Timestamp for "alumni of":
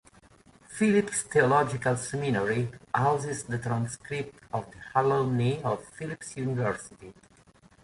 4.95-5.85